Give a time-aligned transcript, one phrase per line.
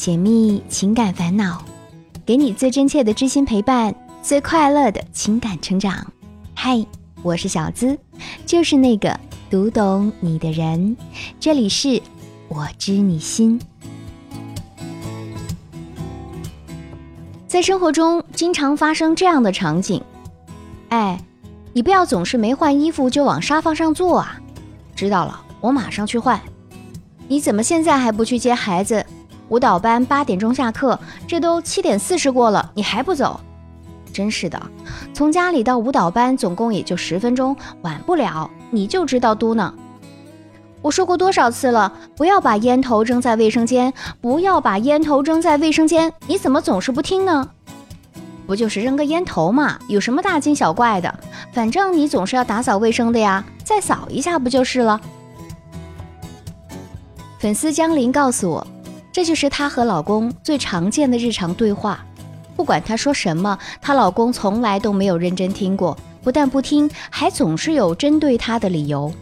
[0.00, 1.62] 解密情感烦恼，
[2.24, 5.94] 给你最真切的知心陪伴，最快乐的情感成长。
[6.54, 6.82] 嗨，
[7.22, 7.98] 我是小资，
[8.46, 10.96] 就是那个读懂你的人。
[11.38, 12.00] 这里是
[12.48, 13.60] 我知你心。
[17.46, 20.02] 在生活中，经常发生这样的场景：
[20.88, 21.22] 哎，
[21.74, 24.40] 你不要总是没换衣服就往沙发上坐啊！
[24.96, 26.40] 知道了，我马上去换。
[27.28, 29.04] 你怎么现在还不去接孩子？
[29.50, 33.38] 舞蹈班八点钟下课，这都七点四十过了，你还不走？
[34.12, 34.60] 真是的，
[35.12, 39.72] 从家里到舞蹈班总共也就十分钟，晚不了，你就知道嘟囔。
[40.82, 47.50] 我说过多少次了，不要把烟头扔在卫生间，不要把烟头扔在卫生间，你怎么总是不听呢？
[48.46, 51.12] 不就是扔个烟头嘛，有什么大惊小怪的？
[51.52, 55.00] 反正你总是要打扫卫生的呀，再扫一下不就是了？
[57.38, 58.66] 粉丝江林告诉我。
[59.12, 62.04] 这就是她和老公最常见的日常对话，
[62.56, 69.12] 不管她说什么，她老公从来都没有认真听过，不但不听，还总是有针对她的理由。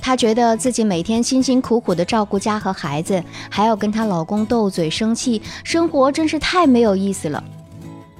[0.00, 7.42] 她觉得自己每天辛辛苦苦的照顾家和孩子，还要跟她老公斗嘴生气，生活真是太没有意思了。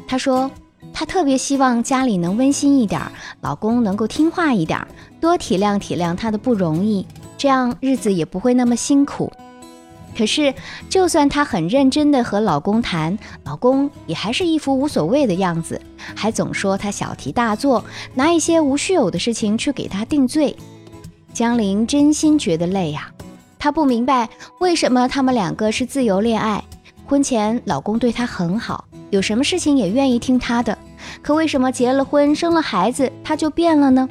[0.06, 0.50] 她说，
[0.92, 3.00] 她特别希望家里能温馨一点，
[3.42, 4.80] 老公能够听话一点，
[5.20, 9.30] 多体谅体谅她的不容易，这样日子也不会那么辛苦。
[10.16, 10.54] 可是，
[10.88, 15.80] 就算她很认真的和老公谈，老公也还是一副无所谓的样子，
[16.14, 17.84] 还总说她小题大做，
[18.14, 20.56] 拿一些无须有的事情去给她定罪。
[21.32, 23.10] 江玲真心觉得累呀，
[23.58, 24.28] 她不明白
[24.60, 26.62] 为什么他们两个是自由恋爱，
[27.06, 30.78] 婚前老公对她很好，有什么事情也愿意听她的，
[31.22, 34.08] 可为什么结了婚生了孩子，她就变了呢？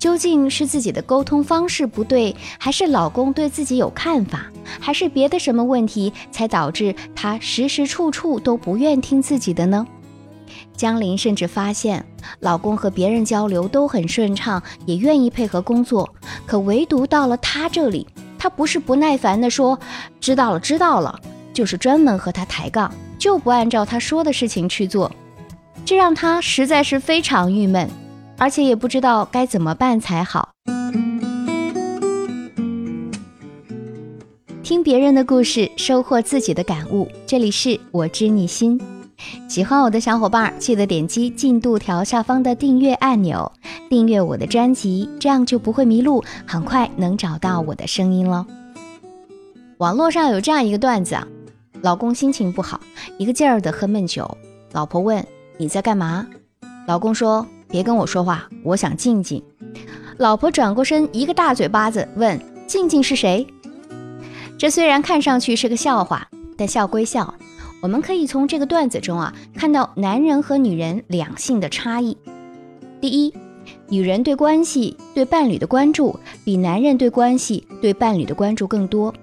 [0.00, 4.46] 究竟是自己的沟通方式不对，还是老公对自己有看法，
[4.80, 9.86] 还是别的什么问题，才导致她时时处处都不愿听自己的呢？
[10.74, 12.04] 江林甚至发现，
[12.40, 16.14] 老公和别人交流都很顺畅，也愿意配合工作，
[16.46, 18.06] 可唯独到了她这里，
[18.38, 19.78] 他不是不耐烦地说
[20.18, 21.20] “知道了，知道了”，
[21.52, 25.12] 就是专门和他抬杠，就不按照他说的事情去做，
[25.84, 27.86] 这让他实在是非常郁闷。
[28.40, 30.48] 而且也不知道该怎么办才好。
[34.62, 37.06] 听别人的故事，收获自己的感悟。
[37.26, 38.80] 这里是我知你心，
[39.46, 43.52] 喜欢我的小伙伴记得点击进度条下方的订阅按钮，
[43.90, 48.46] 订阅我的专辑，这样就不会迷路，很快能找到我的声音了。
[49.76, 51.28] 网络上有这样一个段子啊，
[51.82, 52.80] 老公心情不好，
[53.18, 54.38] 一个劲儿的喝闷酒，
[54.72, 55.22] 老婆问
[55.58, 56.26] 你在干嘛，
[56.86, 57.46] 老公说。
[57.70, 59.42] 别跟我说话，我想静静。
[60.18, 63.46] 老婆转过身，一个大嘴巴子，问：“静静是谁？”
[64.58, 67.34] 这虽然看上去是个笑话，但笑归笑，
[67.80, 72.18] 我们可以从这个段子中啊，看到男人和女人两性的差异。
[73.00, 73.32] 第一，
[73.88, 79.14] 女人对关系、对伴侣的关注，比男人对关系、对伴侣的关注更多。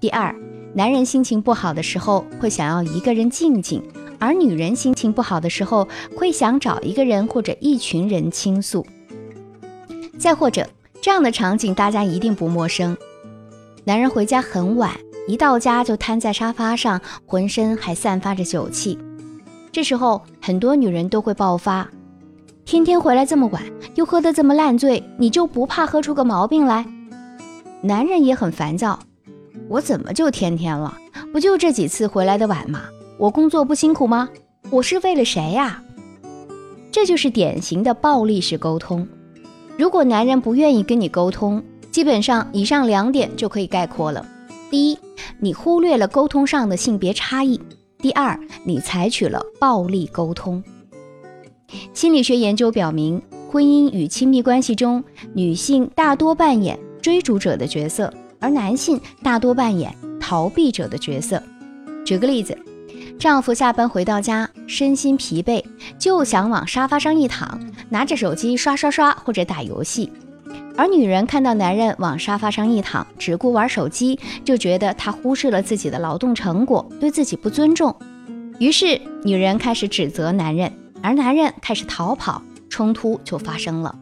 [0.00, 0.34] 第二，
[0.72, 3.82] 男人心情不好的时候，会想要一个人静静。
[4.18, 8.86] 而女人心情不好的时候，会想找一个人或者一群人倾诉。
[10.18, 10.68] 再或者，
[11.00, 12.96] 这样的场景大家一定不陌生：
[13.84, 14.90] 男人回家很晚，
[15.28, 18.98] 一到家就瘫在沙发上，浑身还散发着酒气。
[19.70, 21.88] 这时候，很多女人都会爆发：
[22.64, 23.62] 天天回来这么晚，
[23.94, 26.84] 又喝得这么烂醉，你就不怕喝出个毛病来？
[27.80, 28.98] 男人也很烦躁：
[29.68, 30.96] 我怎么就天天了？
[31.32, 32.82] 不就这几次回来的晚吗？
[33.18, 34.28] 我工作不辛苦吗？
[34.70, 35.82] 我是为了谁呀？
[36.92, 39.06] 这就是典型的暴力式沟通。
[39.76, 44.24] 如果男人不愿意跟你沟通，基本上以上两点就可以概括了：
[44.70, 44.98] 第一，
[45.40, 47.58] 你忽略了沟通上的性别差异；
[47.98, 50.62] 第二，你采取了暴力沟通。
[51.92, 53.20] 心理学研究表明，
[53.50, 55.02] 婚姻与亲密关系中，
[55.34, 61.42] 女性大多扮演追逐者的角色，而男性大多扮演逃避者的角色。
[62.06, 62.56] 举个例子。
[63.18, 65.64] 丈夫下班回到家，身心疲惫，
[65.98, 70.08] 就想往沙发上一躺，拿着手机刷刷刷或者打游戏；
[70.76, 77.94] 而女人看到男人往沙发上一躺，只顾玩手机，就觉得他忽视了自己的劳动成果，对自己不尊重。
[78.58, 80.72] 于是，女人开始指责男人，
[81.02, 83.94] 而男人开始逃跑，冲突就发生了。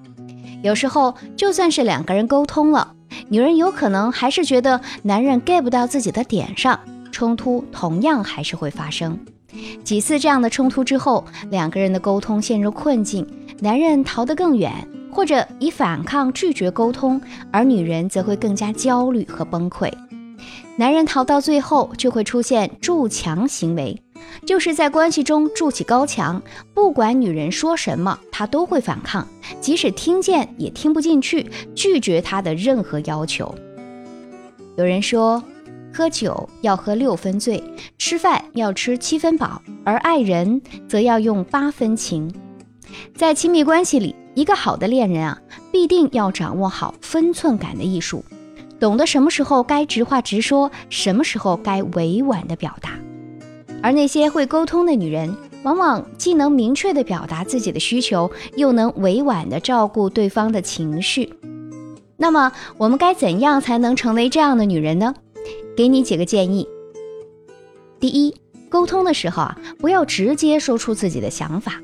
[0.63, 2.95] 有时候，就算是两个人沟通了，
[3.29, 6.81] 女人有可能还是觉得男人 get 不到自己的点上。
[7.17, 9.19] 冲突同样还是会发生，
[9.83, 13.27] 几次这样的冲突之后，两个人的沟通陷入困境，
[13.59, 17.19] 男人逃得更远，或者以反抗拒绝沟通，
[17.51, 19.91] 而女人则会更加焦虑和崩溃。
[20.77, 23.99] 男人逃到最后就会出现筑墙行为，
[24.45, 26.43] 就是在关系中筑起高墙，
[26.75, 29.27] 不管女人说什么，他都会反抗，
[29.59, 33.55] 即使听见也听不进去，拒绝她的任何要求。
[34.77, 35.43] 有人说，
[35.97, 37.65] 喝酒要喝六分醉，
[37.97, 42.31] 吃饭要吃七分饱，而爱人则要用八分情。
[43.15, 45.41] 在亲密关系里，一个好的恋人啊，
[45.73, 48.23] 必定要掌握好分寸感的艺术。
[48.79, 52.91] 懂得什么时候该直话直说，什么时候该委婉的表达，
[53.83, 61.33] 而那些会沟通的女人，往往既能明确的表达自己的需求，又能委婉的照顾对方的情绪。
[62.19, 65.15] 那么，我们该怎样才能成为这样的女人呢？
[65.77, 66.67] 给你几个建议。
[68.01, 68.35] 第一，
[68.69, 71.75] 沟通的时候啊，不要直接说出自己的想法。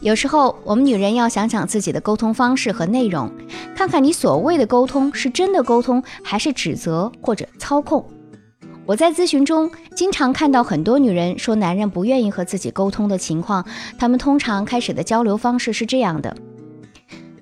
[0.00, 3.30] 有时候，我们女人要想想自己的沟通方式和内容，
[3.76, 8.04] 看看你所谓的沟通是真的沟通，还是指责或者操控。
[8.84, 13.64] 我在咨询中经常看到很多女人说男人不愿意和自己沟通的情况，
[13.96, 16.36] 她们通常开始的交流方式是这样的：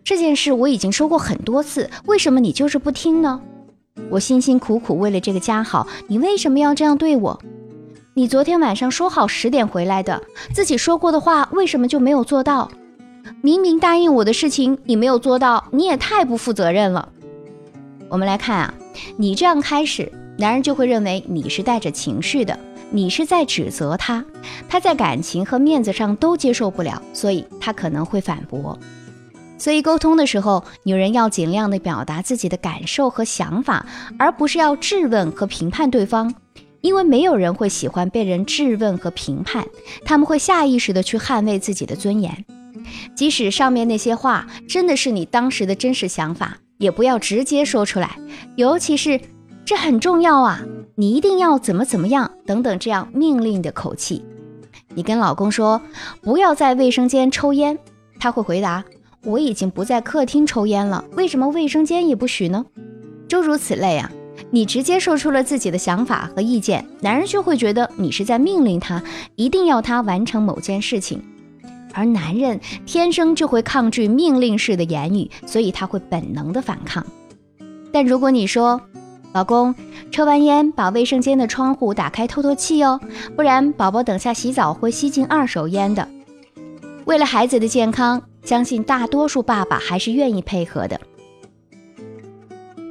[0.04, 3.40] 这件事我已经说过很多次，为什么你就是不听呢？
[4.08, 7.41] 我辛辛苦苦为了这个家好，你为什么要这样对我？
[8.14, 10.20] 你昨天晚上说好十点回来的，
[10.52, 12.70] 自己说过的话为什么就没有做到？
[13.43, 17.08] 明明答应我的事情你没有做到，你也太不负责任了。
[18.08, 18.75] 我们来看啊，
[19.17, 22.58] 你这样开始，男人就会认为你是带着情绪的，
[22.91, 24.25] 你是在指责他，
[24.69, 28.76] 他在感情和面子上都接受不了，所以他可能会反驳。
[29.60, 33.86] 所以沟通的时候，女人要尽量的表达自己的感受和想法，
[34.18, 36.34] 而不是要质问和评判对方。
[36.80, 39.66] 因为没有人会喜欢被人质问和评判，
[40.02, 42.44] 他们会下意识的去捍卫自己的尊严。
[43.14, 48.16] 即使上面那些话真的是你当时的真实想法，也不要直接说出来。
[48.56, 49.20] 尤其是
[49.66, 50.62] 这很重要啊，
[50.94, 54.24] 你一定要怎么怎么样等等这样命令的口气。
[54.94, 55.82] 你跟老公说
[56.22, 57.78] 不要在卫生间抽烟，
[58.18, 58.82] 他会回答
[59.25, 62.64] 我已经不在客厅抽烟了，为什么卫生间也不许呢？
[63.28, 64.11] 诸如此类啊。
[64.50, 69.02] 你直接说出了自己的想法和意见，男人就会觉得你是在命令他，
[69.37, 71.22] 一定要他完成某件事情。
[71.93, 77.05] 而男人天生就会抗拒命令式的言语，所以他会本能的反抗。
[77.93, 78.81] 但如果你说，
[79.32, 79.75] 老公，
[80.11, 82.99] 抽完烟把卫生间的窗户打开透透气哦，
[83.37, 86.08] 不然宝宝等下洗澡会吸进二手烟的。
[87.05, 91.00] 为了孩子的健康，相信大多数爸爸还是愿意配合的。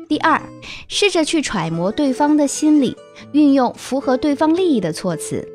[0.07, 0.41] 第二，
[0.87, 2.95] 试着去揣摩对方的心理，
[3.31, 5.47] 运用符合对方利益的措辞。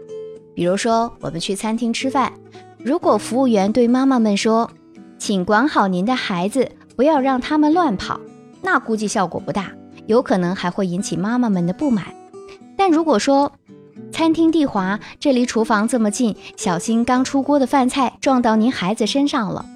[0.55, 2.33] 比如说，我们去餐厅吃饭，
[2.79, 4.71] 如果服务员对妈妈们说
[5.19, 8.21] ：“请管好您的孩子，不要让他们乱跑”，
[8.63, 9.73] 那估计效果不大，
[10.07, 12.15] 有可能还会引起妈妈们的不满。
[12.77, 13.51] 但如果说
[14.13, 19.67] ：“餐厅地滑，这离厨房这么近，小心刚出锅的饭菜撞到您孩子身上了”，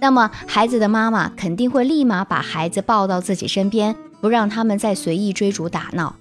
[0.00, 3.94] 那么孩子的妈妈肯定会立马把孩子抱到自己身边。
[4.20, 6.14] 不让他们再随意追逐打闹，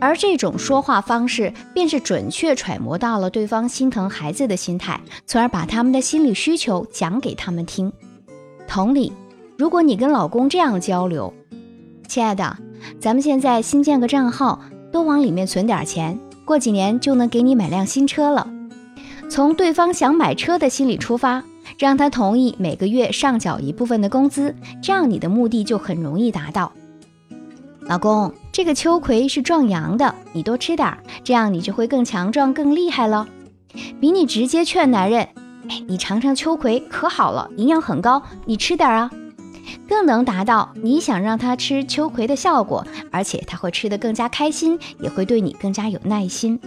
[0.00, 7.92] 而这种说话方式便是准确揣摩到了对方心疼孩子的心态，从而把他们的心理需求讲给他们听。
[8.66, 9.12] 同理，
[9.56, 11.32] 如果你跟老公这样交流
[12.08, 12.58] ：“亲爱的，
[12.98, 18.50] 咱们现在新建个账号，多往里面存点钱，过几年就能给你买辆新车了。”
[19.30, 21.44] 从对方想买车的心理出发，
[21.76, 26.72] 让他同意每个月上缴一部分的工资，这样你的目的就很容易达到。
[27.82, 33.26] 老公，这个秋葵是壮阳的，你多吃点儿，这样你就会更强壮、更厉害了。
[34.00, 35.28] 比你直接劝男人，
[35.68, 39.10] 哎，你尝尝秋葵可好了，营养很高，你吃点啊，
[39.88, 46.60] 更能达到你想让他吃秋葵的效果，而且他会吃得更加开心，也会对你更加有耐心。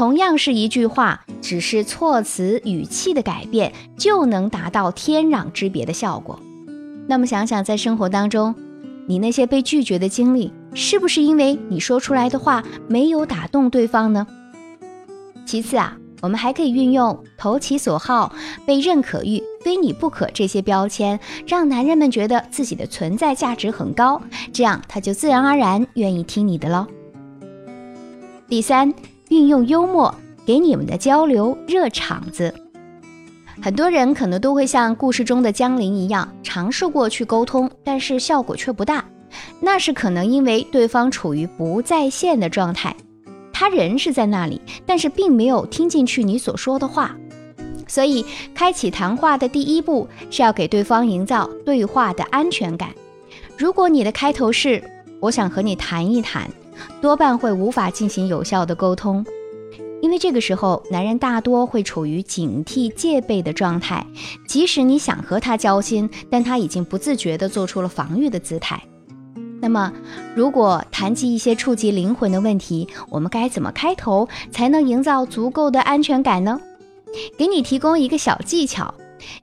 [0.00, 6.40] 同样是一句话，只是措辞语气的改变，就能达到天壤之别的效果。
[7.06, 8.54] 那么想想在生活当中。
[9.06, 14.26] 你那些被拒绝的经历，是不是因为你说出来的话没有打动对方呢？
[15.44, 18.32] 其次啊，我们还可以运用“投其所好
[18.64, 26.86] ”“被认可欲”“非你不可”这些标签，让男人们觉得自己的存在价值很高，这样他就自然而然愿意听你的喽。
[28.48, 28.94] 第三，
[29.30, 30.12] 运用幽默，
[30.44, 32.52] 给你们的交流热场子。
[33.62, 39.04] 很多人可能都会像故事中的江林一样，尝试过去沟通，但是效果却不大。
[39.60, 42.96] 那是可能因为对方处于不在线的状态，
[43.52, 47.16] 他人是在那里，但是并没有听进去你所说的话。
[47.86, 52.90] 所以，开启谈话的第一步是要给对方营造对话的安全感。
[53.56, 54.82] 如果你的开头是
[55.20, 56.50] “我想和你谈一谈”，
[57.00, 59.24] 多半会无法进行有效的沟通。
[60.02, 64.06] 因为这个时候，男人大多会处于警惕、戒备的状态，
[64.48, 68.82] 即使你想和他交心，但他已经不自觉地做出了防御的姿态。
[69.60, 69.92] 那么，
[70.34, 76.58] 如果谈及一些触及灵魂的问题，我们该怎么开头才能营造足够的安全感呢？
[77.36, 78.94] 给你提供一个小技巧，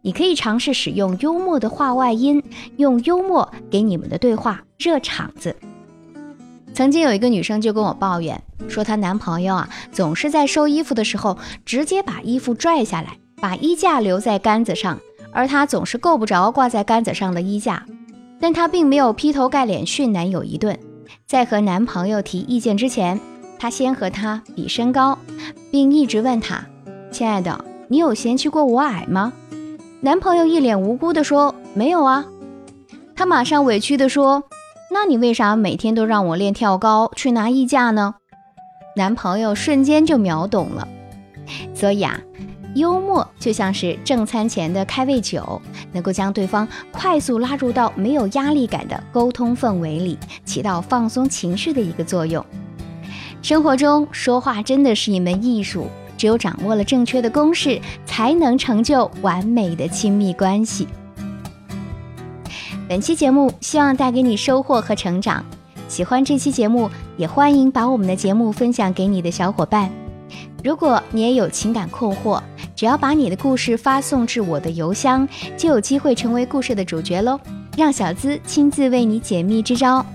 [0.02, 2.42] 你可以尝试使用幽默的话外音，
[2.78, 5.56] 用幽默给你们的对话热场子。
[6.78, 15.00] 曾经有一个女生就跟我抱怨说，她男朋友啊总是在收衣服的时候直接把衣服拽下来，把衣架留在杆子上，
[15.32, 17.84] 而她总是够不着挂在杆子上的衣架。
[18.40, 20.78] 但她并没有劈头盖脸训男友一顿，
[21.26, 23.20] 在和男朋友提意见之前，
[23.58, 25.18] 她先和他比身高，
[25.72, 26.64] 并一直问他
[27.10, 29.34] ：“亲爱的，你有嫌弃过我矮吗？”
[30.02, 32.24] 男朋友一脸无辜地说：“没有啊。”
[33.18, 34.44] 她马上委屈地说。
[34.90, 38.16] 那你为啥每天都让我练跳高去拿衣架呢？
[38.96, 40.88] 男朋友瞬间就秒懂了。
[41.74, 42.20] 所以啊，
[42.74, 52.44] 幽默就像是正餐前的开胃酒，能够将对方快速拉入到没有压力感的沟通氛围里，起到放松情绪的一个作用。
[53.42, 60.88] 生活中说话真的是一门艺术，只有掌握了正确的公式，才能成就完美的亲密关系。
[62.90, 65.44] 本期节目希望带给你收获和成长。
[65.90, 69.92] 喜欢这期节目，也欢迎把我们的节目分享给你的小伙伴。
[70.64, 72.42] 如果你也有情感困惑，
[72.78, 75.28] 只要把你的故事发送至我的邮箱，
[75.58, 77.38] 就有机会成为故事的主角喽！
[77.76, 80.06] 让小资亲自为你解密支招。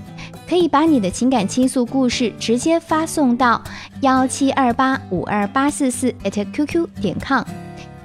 [0.48, 3.62] 可以把你的情感倾诉故事直接发送到
[4.00, 7.44] 幺七二八五二八四四 @QQ 点 com，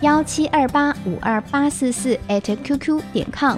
[0.01, 3.57] 幺七二八五二八四四 @QQ 点 com。